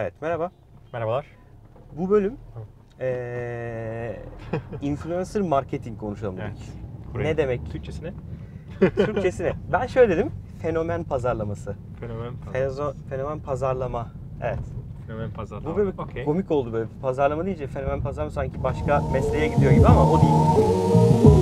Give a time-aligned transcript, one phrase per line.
[0.00, 0.50] Evet merhaba.
[0.92, 1.26] Merhabalar.
[1.98, 2.36] Bu bölüm
[3.00, 4.22] eee
[4.82, 6.52] influencer marketing konuşalım Evet.
[6.56, 6.72] dedik.
[7.14, 7.70] Buraya- Ne demek?
[7.72, 8.12] Türkçesine?
[8.80, 9.52] Türkçesine.
[9.72, 10.30] Ben şöyle dedim.
[10.62, 11.76] Fenomen pazarlaması.
[12.00, 12.52] Fenomen pazar.
[12.52, 14.08] Fezo, fenomen pazarlama.
[14.42, 14.58] Evet.
[15.06, 15.64] Fenomen pazar.
[15.64, 16.24] Bu böyle Okey.
[16.24, 16.88] komik oldu böyle.
[17.02, 21.39] Pazarlama deyince fenomen pazarlama sanki başka mesleğe gidiyor gibi ama o değil.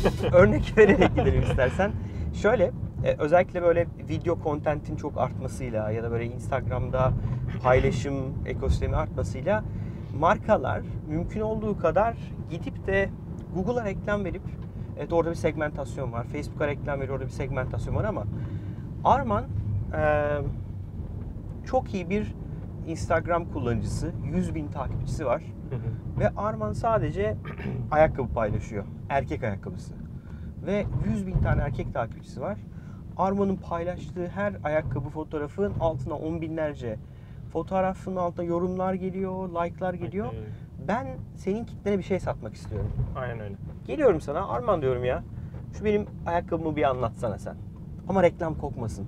[0.32, 1.92] örnek vererek gidelim istersen.
[2.34, 2.70] Şöyle,
[3.04, 7.12] e, özellikle böyle video contentin çok artmasıyla ya da böyle Instagram'da
[7.62, 8.14] paylaşım
[8.46, 9.64] ekosistemi artmasıyla
[10.18, 12.16] markalar mümkün olduğu kadar
[12.50, 13.08] gidip de
[13.54, 14.42] Google'a reklam verip
[14.98, 16.24] evet orada bir segmentasyon var.
[16.24, 18.24] Facebook'a reklam veriyor orada bir segmentasyon var ama
[19.04, 19.44] Arman
[19.96, 20.28] e,
[21.66, 22.34] çok iyi bir
[22.86, 24.12] Instagram kullanıcısı.
[24.34, 25.42] 100 bin takipçisi var.
[26.18, 27.36] Ve Arman sadece
[27.90, 28.84] ayakkabı paylaşıyor.
[29.08, 29.94] Erkek ayakkabısı.
[30.66, 32.58] Ve 100 bin tane erkek takipçisi var.
[33.16, 36.98] Arman'ın paylaştığı her ayakkabı fotoğrafın altına on binlerce
[37.52, 40.26] fotoğrafın altına yorumlar geliyor, like'lar geliyor.
[40.88, 42.90] Ben senin kitlene bir şey satmak istiyorum.
[43.16, 43.54] Aynen öyle.
[43.86, 45.22] Geliyorum sana Arman diyorum ya.
[45.78, 47.56] Şu benim ayakkabımı bir anlatsana sen.
[48.08, 49.06] Ama reklam kokmasın.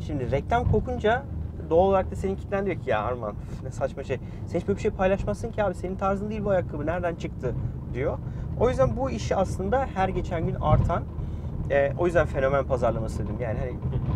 [0.00, 1.22] Şimdi reklam kokunca
[1.70, 4.18] doğal olarak da senin kitlen diyor ki ya Arman ne saçma şey.
[4.46, 7.54] Sen hiç böyle bir şey paylaşmazsın ki abi senin tarzın değil bu ayakkabı nereden çıktı
[7.94, 8.18] diyor.
[8.60, 11.02] O yüzden bu işi aslında her geçen gün artan
[11.70, 13.36] e, o yüzden fenomen pazarlaması dedim.
[13.40, 13.72] Yani hani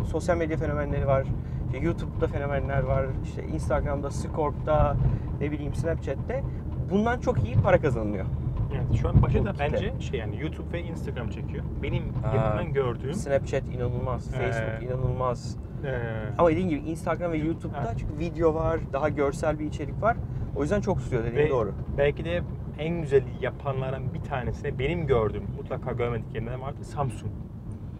[0.07, 1.25] sosyal medya fenomenleri var.
[1.65, 3.05] işte YouTube'da fenomenler var.
[3.23, 4.95] işte Instagram'da, Scorp'ta,
[5.41, 6.43] ne bileyim Snapchat'te.
[6.91, 8.25] Bundan çok iyi para kazanılıyor.
[8.73, 11.63] Evet, şu an başı da bence şey yani YouTube ve Instagram çekiyor.
[11.83, 12.03] Benim
[12.35, 15.57] yakından gördüğüm Snapchat inanılmaz, Ee, Facebook inanılmaz.
[15.85, 15.91] Eee,
[16.37, 17.95] Ama dediğim gibi Instagram ve YouTube'da Evet.
[17.99, 20.17] çünkü video var, daha görsel bir içerik var.
[20.55, 21.73] O yüzden çok tutuyor dediğin ve doğru.
[21.97, 22.41] belki de
[22.79, 27.31] en güzel yapanların bir tanesi de benim gördüğüm mutlaka görmediklerinden vardı Samsung.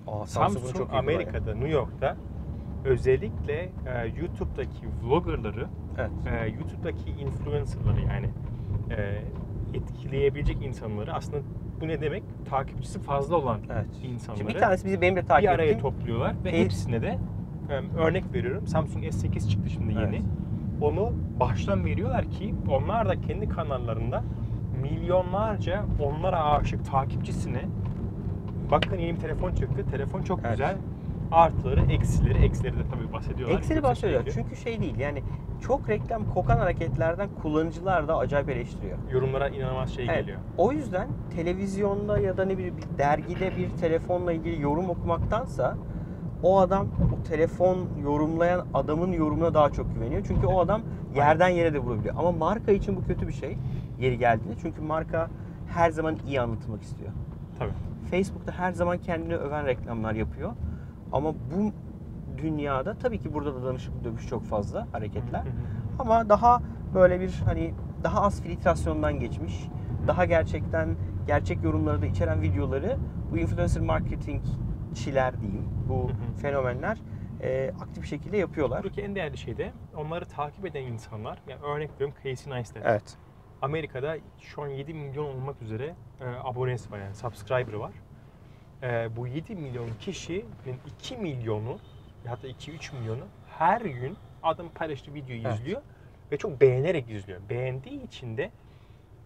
[0.07, 2.15] Aa, Samsung, Amerika'da, New York'ta
[2.85, 6.11] özellikle e, YouTube'daki vloggerları, Evet.
[6.43, 8.29] e, YouTube'daki influencerları yani
[8.97, 9.21] e,
[9.77, 11.37] etkileyebilecek insanları aslında
[11.81, 12.23] bu ne demek?
[12.49, 13.85] Takipçisi fazla olan Evet.
[14.03, 15.81] insanları Şimdi bir tanesi bizi benim de takip bir araya ettiğim.
[15.81, 17.17] topluyorlar ve Fe- hepsine de
[17.97, 18.67] örnek veriyorum.
[18.67, 20.03] Samsung S8 çıktı şimdi yeni.
[20.15, 20.21] Evet.
[20.81, 24.23] Onu baştan veriyorlar ki onlar da kendi kanallarında
[24.81, 27.61] milyonlarca onlara aşık takipçisine
[28.71, 29.85] bakın yeni bir telefon çıktı.
[29.91, 30.51] Telefon çok Evet.
[30.51, 30.75] güzel.
[31.31, 33.57] Artıları, eksileri, eksileri de tabii bahsediyorlar.
[33.57, 34.21] Ekseni Yüksek bahsediyor.
[34.21, 34.33] sürekli.
[34.41, 35.23] Çünkü şey değil yani
[35.61, 38.97] çok reklam kokan hareketlerden kullanıcılar da acayip eleştiriyor.
[39.11, 40.19] yorumlara inanılmaz şey Evet.
[40.19, 40.37] geliyor.
[40.57, 45.77] O yüzden televizyonda ya da ne bileyim bir dergide bir telefonla ilgili yorum okumaktansa
[46.43, 46.87] o adam
[47.19, 50.23] o telefon yorumlayan adamın yorumuna daha çok güveniyor.
[50.27, 50.81] Çünkü o adam
[51.15, 52.15] yerden yere de vurabiliyor.
[52.17, 53.57] Ama marka için bu kötü bir şey
[53.99, 54.55] yeri geldiğinde.
[54.61, 55.29] Çünkü marka
[55.67, 57.11] her zaman iyi anlatılmak istiyor.
[57.59, 57.71] Tabii.
[58.11, 60.51] Facebook'ta her zaman kendini öven reklamlar yapıyor.
[61.11, 61.71] Ama bu
[62.37, 65.43] dünyada tabii ki burada da danışıklı dövüş çok fazla hareketler.
[65.99, 66.61] Ama daha
[66.93, 69.67] böyle bir hani daha az filtrasyondan geçmiş,
[70.07, 70.95] daha gerçekten
[71.27, 72.97] gerçek yorumları da içeren videoları
[73.31, 73.81] bu influencer
[74.99, 76.37] marketingçiler diyeyim, bu Hı hı.
[76.41, 76.97] fenomenler
[77.41, 78.83] e, aktif bir şekilde yapıyorlar.
[78.83, 81.37] Buradaki en değerli şey de onları takip eden insanlar.
[81.47, 82.83] Yani örnek veriyorum Casey Neistat.
[82.85, 83.17] Evet.
[83.61, 87.91] Amerika'da şu an 7 milyon olmak üzere e, abonesi var yani subscriber'ı var.
[88.83, 90.45] E, bu 7 milyon kişinin
[90.99, 91.77] 2 milyonu
[92.27, 93.23] hatta 2-3 milyonu
[93.57, 95.59] her gün adam paylaştığı videoyu Evet.
[95.59, 95.81] izliyor
[96.31, 97.39] ve çok beğenerek izliyor.
[97.49, 98.51] Beğendiği için de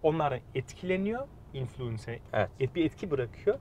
[0.03, 2.49] onlardan etkileniyor, influencer Evet.
[2.59, 3.57] et- bir etki bırakıyor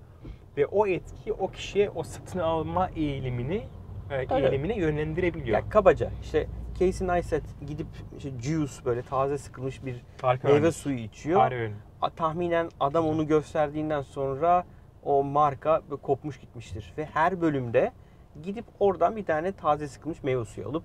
[0.58, 3.62] ve o etki o kişiye o satın alma eğilimini
[4.10, 4.34] e, Öyle.
[4.34, 5.58] eğilimine yönlendirebiliyor.
[5.58, 6.46] Ya kabaca işte
[6.78, 7.86] Casey Neistat gidip
[8.16, 11.41] işte juice böyle taze sıkılmış bir Harika meyve suyu içiyor.
[11.41, 14.64] Harika tahminen adam onu gösterdiğinden sonra
[15.02, 16.93] o marka kopmuş gitmiştir.
[16.99, 17.93] Ve her bölümde
[18.43, 20.84] gidip oradan bir tane taze sıkılmış meyve suyu alıp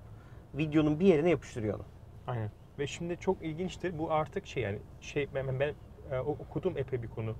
[0.54, 1.84] videonun bir yerine yapıştırıyor onu.
[2.26, 2.50] Aynen.
[2.78, 3.98] Ve şimdi çok ilginçtir.
[3.98, 5.74] Bu artık şey yani şey ben, ben
[6.10, 7.34] e, okudum epey bir konu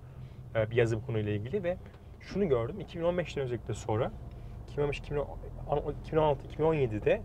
[0.54, 1.76] e, bir yazı bu konuyla ilgili ve
[2.24, 2.76] şunu gördüm.
[2.80, 4.10] 2015'ten özellikle sonra
[4.68, 7.22] 2015 2016 2017'de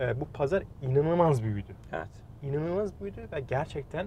[0.00, 1.76] e, bu pazar inanılmaz büyüdü.
[1.92, 2.08] Evet.
[2.42, 4.06] İnanılmaz büyüdü ve gerçekten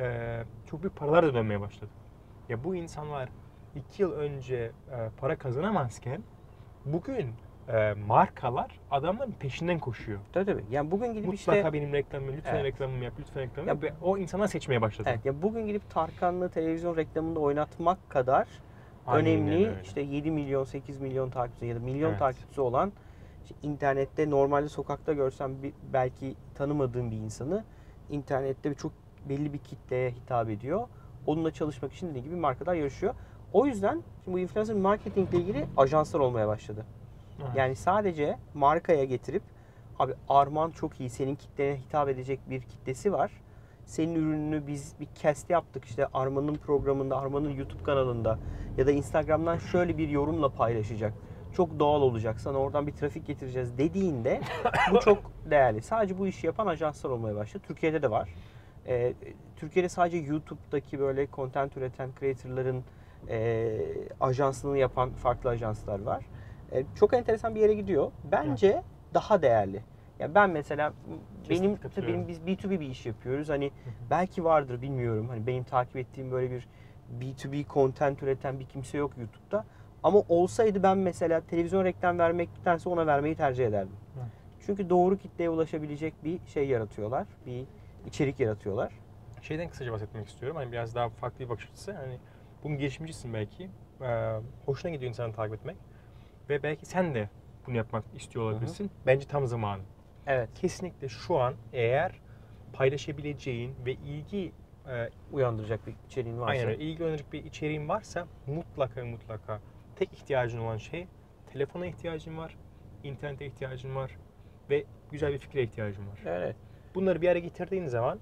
[0.00, 0.38] e,
[0.70, 1.90] çok büyük paralar da dönmeye başladı.
[2.48, 3.28] Ya bu insanlar
[3.74, 4.70] iki yıl önce e,
[5.20, 6.22] para kazanamazken
[6.84, 7.34] bugün
[7.68, 10.18] e, markalar adamların peşinden koşuyor.
[10.32, 10.64] Tabii tabii.
[10.70, 12.64] Yani bugün gidip Mutlaka işte benim reklamımı, lütfen Evet.
[12.64, 13.82] reklamımı yap, lütfen reklamımı Ya yap.
[13.82, 15.08] Ve o insanlar seçmeye başladı.
[15.12, 18.48] Evet, ya bugün gidip Tarkan'lı televizyon reklamında oynatmak kadar
[19.08, 19.82] Aynen önemli öyle.
[19.82, 22.18] işte 7 milyon 8 milyon takipçisi ya da milyon Evet.
[22.18, 22.92] takipçisi olan
[23.44, 27.64] işte internette normalde sokakta görsem bir, belki tanımadığım bir insanı
[28.10, 28.92] internette çok
[29.28, 30.88] belli bir kitleye hitap ediyor.
[31.26, 33.14] Onunla çalışmak için dediğim gibi markalar yarışıyor.
[33.52, 36.86] O yüzden şimdi bu influencer marketing ile ilgili ajanslar olmaya başladı.
[37.42, 37.50] Evet.
[37.56, 39.42] Yani sadece markaya getirip
[39.98, 43.32] abi Arman çok iyi senin kitlene hitap edecek bir kitlesi var.
[43.88, 48.38] Senin ürününü biz bir cast yaptık işte Arman'ın programında, Arman'ın YouTube kanalında
[48.76, 51.14] ya da Instagram'dan şöyle bir yorumla paylaşacak.
[51.52, 52.40] Çok doğal olacak.
[52.40, 54.40] Sana oradan bir trafik getireceğiz dediğinde
[54.92, 55.18] bu çok
[55.50, 55.82] değerli.
[55.82, 57.64] Sadece bu işi yapan ajanslar olmaya başladı.
[57.66, 58.28] Türkiye'de de var.
[58.86, 59.14] Ee,
[59.56, 62.84] Türkiye'de sadece YouTube'daki böyle content üreten creator'ların
[63.28, 63.78] e,
[64.20, 66.24] ajansını yapan farklı ajanslar var.
[66.72, 68.12] E, çok enteresan bir yere gidiyor.
[68.32, 68.82] Bence
[69.14, 69.82] daha değerli.
[70.18, 70.92] Ya ben mesela
[71.50, 72.14] benim katılıyorum.
[72.14, 73.48] benim biz B2B bir iş yapıyoruz.
[73.48, 73.70] Hani
[74.10, 75.28] belki vardır bilmiyorum.
[75.28, 76.68] Hani benim takip ettiğim böyle bir
[77.20, 79.64] B2B content üreten bir kimse yok YouTube'da.
[80.02, 83.96] Ama olsaydı ben mesela televizyon reklam vermektense ona vermeyi tercih ederdim.
[84.66, 87.26] Çünkü doğru kitleye ulaşabilecek bir şey yaratıyorlar.
[87.46, 87.64] Bir
[88.06, 88.92] içerik yaratıyorlar.
[89.42, 90.56] Şeyden kısaca bahsetmek istiyorum.
[90.56, 91.92] Hani biraz daha farklı bir bakış açısı.
[91.92, 92.18] Hani
[92.64, 93.70] bunun girişimcisin belki.
[94.02, 94.36] Ee,
[94.66, 95.76] hoşuna gidiyor insanı takip etmek.
[96.48, 97.28] Ve belki sen de
[97.66, 98.90] bunu yapmak istiyor olabilirsin.
[99.06, 99.82] Bence tam zamanı.
[100.28, 100.48] Evet.
[100.54, 102.12] Kesinlikle şu an eğer
[102.72, 104.52] paylaşabileceğin ve ilgi
[104.88, 106.68] e, Uyandıracak bir içeriğin varsa.
[106.68, 109.60] aynen ilgi önerecek bir içeriğin varsa mutlaka mutlaka
[109.96, 111.06] tek ihtiyacın olan şey
[111.52, 112.56] telefona ihtiyacın var,
[113.04, 114.16] internete ihtiyacın var
[114.70, 116.20] ve güzel bir fikre ihtiyacın var.
[116.26, 116.56] Evet.
[116.94, 118.18] Bunları bir araya getirdiğin zaman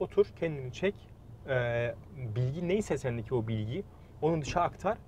[0.00, 0.94] otur kendini çek.
[1.48, 3.84] Ee, bilgi neyse sendeki o bilgi
[4.22, 4.98] onu dışa aktar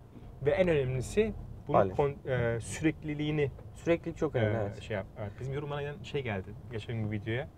[0.46, 1.32] ve en önemlisi
[1.74, 4.56] bunun kon- e, sürekliliğini Süreklilik çok e, önemli.
[4.56, 4.82] evet.
[4.82, 5.06] şey yap.
[5.20, 7.48] Evet, bizim yorumlara gelen şey geldi geçen gün videoya.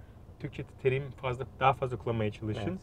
[0.40, 2.68] Türkçe terim fazla daha fazla kullanmaya çalışın.
[2.70, 2.80] Evet.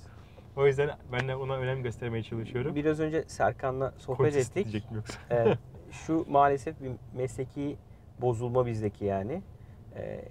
[0.56, 2.76] O yüzden ben de ona önem göstermeye çalışıyorum.
[2.76, 4.84] Biraz önce Serkan'la sohbet Kontist ettik.
[4.96, 5.20] yoksa.
[5.30, 5.58] Evet.
[5.92, 7.78] Şu maalesef bir mesleki
[8.22, 9.42] bozulma bizdeki yani.
[9.96, 10.22] Ee,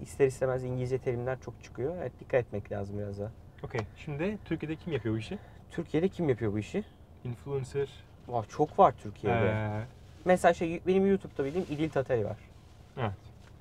[0.00, 1.96] ister istemez İngilizce terimler çok çıkıyor.
[2.00, 3.32] Evet, dikkat etmek lazım biraz da.
[3.62, 3.80] Okey.
[3.96, 5.38] Şimdi Türkiye'de kim yapıyor bu işi?
[5.70, 6.84] Türkiye'de kim yapıyor bu işi?
[7.24, 7.88] Influencer.
[8.28, 9.46] Vah, çok var Türkiye'de.
[9.46, 9.82] ee,
[10.24, 12.36] Mesela şey benim YouTube'da bildiğim İdil Tatari var.
[12.98, 13.10] evet.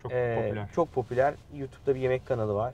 [0.04, 0.68] Çok Ee, popüler.
[0.76, 1.34] Çok popüler.
[1.56, 2.74] YouTube'da bir yemek kanalı var.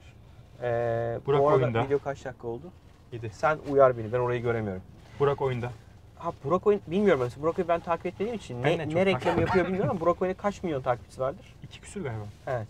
[0.62, 1.84] Ee, Burak bu arada Oyunda.
[1.84, 2.72] video kaç dakika oldu?
[3.12, 3.30] Yedi.
[3.30, 4.14] Sen uyar beni.
[4.14, 4.82] Ben orayı göremiyorum.
[5.20, 5.72] Burak oyunda.
[6.16, 9.40] Ha Burak Oyun bilmiyorum mesela Burak Oyun ben takip etmediğim için Ben ne, ne reklam
[9.40, 11.56] yapıyor bilmiyorum ama Burak Oyun'a kaç milyon takipçisi vardır?
[11.64, 12.24] İki küsür galiba.
[12.48, 12.68] Evet.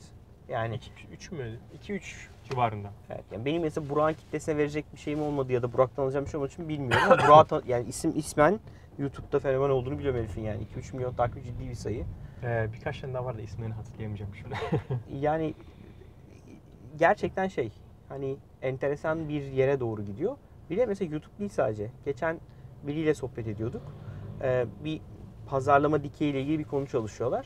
[0.50, 1.60] Yani İki, üç mü?
[1.76, 2.90] İki üç civarında.
[3.10, 6.30] Evet, yani benim mesela Burak'ın kitlesine verecek bir şeyim olmadı ya da Burak'tan alacağım bir
[6.32, 8.60] şey olmadığı için bilmiyorum ama Burak'ı tan- yani isim ismen
[9.00, 12.06] YouTube'da fenomen olduğunu biliyorum herifin yani 2-3 milyon takip ciddi bir sayı.
[12.44, 14.56] Ee, birkaç tane daha var da isimlerini hatırlayamayacağım şimdi.
[15.22, 15.54] Yani
[17.00, 17.72] gerçekten şey
[18.10, 20.38] hani enteresan bir yere doğru gidiyor.
[20.70, 21.92] Bir de mesela YouTube değil sadece.
[22.06, 22.38] Geçen
[22.84, 23.82] biriyle sohbet ediyorduk.
[24.42, 25.02] Ee, bir
[25.48, 27.46] pazarlama dikeyi ile ilgili bir konu çalışıyorlar.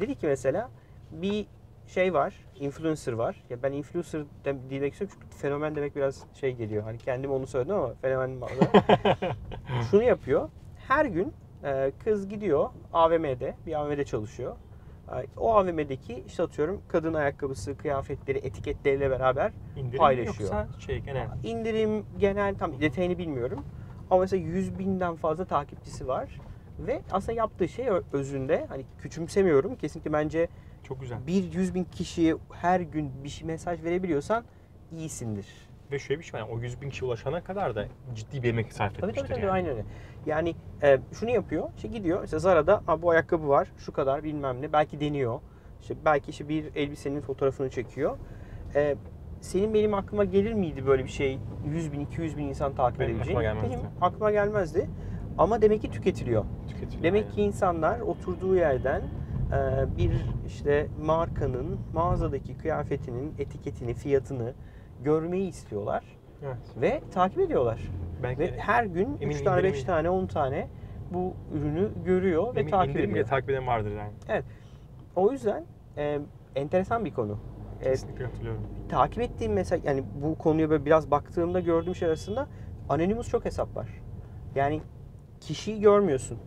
[0.00, 0.70] Dedi ki mesela
[1.12, 1.46] bir
[1.86, 3.42] şey var, influencer var.
[3.50, 6.82] Ya ben influencer de, demek istiyorum çünkü fenomen demek biraz şey geliyor.
[6.82, 8.38] Hani kendim onu söyledim ama fenomen.
[9.90, 10.48] Şunu yapıyor.
[10.88, 11.32] Her gün
[11.64, 14.56] e, kız gidiyor AVM'de, bir AVM'de çalışıyor.
[15.08, 20.50] E, O AVM'deki işte atıyorum kadın ayakkabısı, kıyafetleri, etiketleriyle beraber İndirim Paylaşıyor.
[20.50, 21.26] yoksa şey genel.
[21.44, 23.64] indirim genel tam detayını bilmiyorum.
[24.10, 26.40] Ama mesela 100 binden fazla takipçisi var.
[26.78, 29.76] Ve aslında yaptığı şey özünde hani küçümsemiyorum.
[29.76, 30.48] Kesinlikle bence
[30.92, 31.18] Çok güzel.
[31.26, 34.44] bir 100 bin kişiye her gün bir şey mesaj verebiliyorsan
[34.96, 35.46] iyisindir.
[35.92, 36.46] Ve şöyle bir şey var.
[36.46, 37.84] yani O 100 bin kişi ulaşana kadar da
[38.14, 39.52] ciddi bir emek sarf Tabii etmiştir tabii tabii yani.
[39.52, 39.84] aynen öyle.
[40.26, 41.68] Yani e, şunu yapıyor.
[41.76, 42.20] işte gidiyor.
[42.20, 43.68] Mesela Zara'da "Aa, bu ayakkabı var.
[43.78, 44.72] Şu kadar bilmem ne.
[44.72, 45.40] Belki deniyor.
[45.80, 48.16] İşte belki işte bir elbisenin fotoğrafını çekiyor.
[48.74, 48.96] E,
[49.40, 51.38] senin benim aklıma gelir miydi böyle bir şey?
[51.68, 53.68] 100 bin, 200 bin insan takip Benim aklıma gelmezdi.
[53.70, 54.90] Benim aklıma gelmezdi.
[55.38, 56.44] Ama demek ki tüketiliyor.
[56.68, 57.34] Tüketiliyor Demek yani.
[57.34, 59.02] ki insanlar oturduğu yerden
[59.98, 60.12] bir
[60.46, 64.52] işte markanın mağazadaki kıyafetinin etiketini, fiyatını
[65.04, 66.04] görmeyi istiyorlar
[66.44, 66.56] Evet.
[66.80, 67.80] ve takip ediyorlar.
[68.22, 70.68] Belki Ve her gün Eminim 3 tane, 5 indirimi- tane, 10 tane
[71.10, 73.28] bu ürünü görüyor ve emin takip indirim bile ediyor.
[73.28, 74.42] takip eden vardır yani.
[75.16, 75.64] O yüzden
[75.96, 76.18] e,
[76.56, 77.38] enteresan bir konu.
[77.80, 78.62] E, Kesinlikle katılıyorum.
[78.88, 82.46] takip ettiğim mesela yani bu konuya böyle biraz baktığımda gördüğüm şey arasında
[82.88, 83.88] anonymous çok hesap var.
[84.54, 84.80] Yani
[85.40, 86.38] kişiyi görmüyorsun.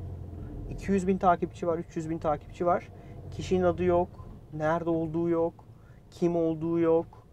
[0.69, 2.89] 200 bin takipçi var, 300 bin takipçi var.
[3.31, 5.53] Kişinin adı yok, nerede olduğu yok,
[6.11, 7.27] kim olduğu yok.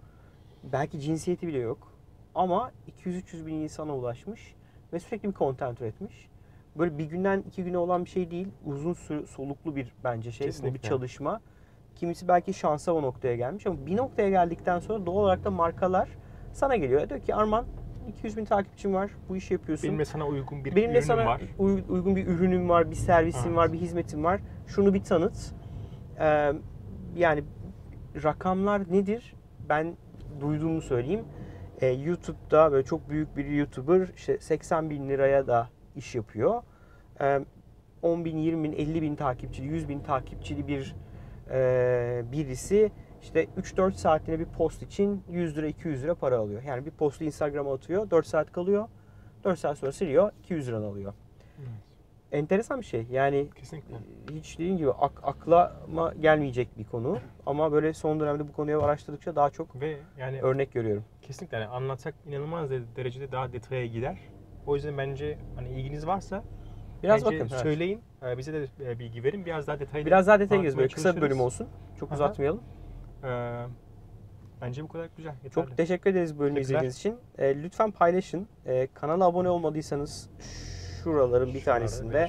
[0.73, 1.93] Belki cinsiyeti bile yok.
[2.35, 2.73] Ama
[3.05, 4.55] 200-300 bin insana ulaşmış
[4.93, 6.29] ve sürekli bir content üretmiş.
[6.77, 8.49] Böyle bir günden iki güne olan bir şey değil.
[8.65, 8.93] Uzun
[9.27, 10.45] soluklu bir bence şey.
[10.45, 10.89] Bu bir Kesinlikle.
[10.89, 11.41] çalışma.
[11.95, 16.09] Kimisi belki şansa o noktaya gelmiş ama bir noktaya geldikten sonra doğal olarak da markalar
[16.53, 17.09] sana geliyor.
[17.09, 17.65] Diyor ki Arman
[18.09, 19.11] 200 bin takipçim var.
[19.29, 19.89] Bu işi yapıyorsun.
[19.89, 21.41] Benim de sana uygun bir Benim ürünüm sana var.
[21.59, 23.57] uy- uygun bir ürünüm var, bir servisim Evet.
[23.57, 24.41] var, bir hizmetim var.
[24.67, 25.55] Şunu bir tanıt.
[26.21, 26.53] Ee,
[27.17, 27.45] yani
[28.25, 29.35] rakamlar nedir?
[29.69, 29.97] Ben
[30.41, 31.25] duyduğumu söyleyeyim.
[31.81, 36.63] e, YouTube'da böyle çok büyük bir YouTuber işte 80 bin liraya da iş yapıyor.
[37.21, 37.41] E,
[38.03, 40.95] 10 bin, 20 bin, 50 bin takipçili, 100 bin takipçili bir
[41.51, 46.63] e, birisi işte 3-4 saatine bir post için 100 lira 200 lira para alıyor.
[46.63, 48.89] Yani bir postu Instagram'a atıyor 4 saat kalıyor
[49.45, 51.13] 4 saat sonra siliyor 200 lira alıyor.
[52.33, 53.95] Enteresan bir şey yani Kesinlikle.
[54.35, 59.37] hiç dediğim gibi ak- aklıma gelmeyecek bir konu ama böyle son dönemde bu konuyu araştırdıkça
[59.37, 61.05] daha çok Ve yani örnek görüyorum.
[61.23, 64.19] kesinlikle yani anlatsak inanılmaz de- derecede daha detaya gider.
[64.67, 66.45] O yüzden bence hani ilginiz varsa
[67.03, 67.49] Biraz bence bakın.
[67.53, 67.63] evet.
[67.63, 68.01] söyleyin.
[68.27, 69.47] e, Bize de e, bilgi verin.
[69.47, 70.07] Biraz daha detaylı.
[70.07, 70.77] Biraz daha detaya gireceğiz.
[70.79, 71.69] Böyle kısa bir bölüm olsun.
[72.01, 72.15] Çok Aha.
[72.15, 72.61] uzatmayalım.
[73.25, 73.65] Ee,
[74.61, 75.35] bence bu kadar güzel.
[75.45, 75.51] Yeterli.
[75.67, 76.79] Çok teşekkür ederiz bölümü Teşekkürler.
[76.81, 77.17] izlediğiniz için.
[77.39, 78.49] E, lütfen paylaşın.
[78.67, 80.31] E, kanala abone olmadıysanız
[81.05, 82.29] şuraların bir Şurada tanesinde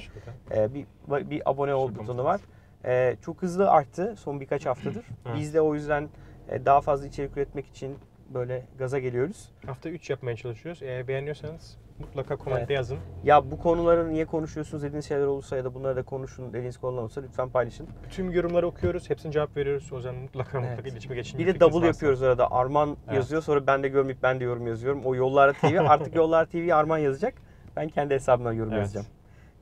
[0.50, 0.86] e, bir
[1.30, 2.40] bir abone ol butonu var.
[2.84, 5.04] E, çok hızlı arttı son birkaç haftadır.
[5.36, 6.08] Biz de o yüzden
[6.48, 7.98] e, daha fazla içerik üretmek için
[8.34, 9.52] böyle gaza geliyoruz.
[9.66, 10.82] Hafta 3 yapmaya çalışıyoruz.
[10.82, 12.70] Eğer beğeniyorsanız mutlaka komentte Evet.
[12.70, 12.98] yazın.
[13.24, 17.02] Ya bu konuları niye konuşuyorsunuz dediğiniz şeyler olursa ya da bunları da konuşun dediğiniz konular
[17.02, 17.88] olursa lütfen paylaşın.
[18.10, 19.10] Tüm yorumları okuyoruz.
[19.10, 19.92] Hepsine cevap veriyoruz.
[19.92, 20.70] O yüzden mutlaka Evet.
[20.70, 21.38] mutlaka iletişime geçin.
[21.38, 21.86] Bir de double varsa.
[21.86, 22.50] yapıyoruz arada.
[22.52, 23.16] Arman Evet.
[23.16, 25.04] yazıyor sonra ben de görmeyip ben de yorum yazıyorum.
[25.04, 27.34] O Yollar TV artık Yollar TV Arman yazacak.
[27.76, 28.80] Ben kendi hesabımdan yorum Evet.
[28.82, 29.06] yazacağım.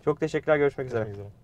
[0.04, 1.04] Çok teşekkürler görüşmek üzere.
[1.04, 1.41] Görüşmek üzere.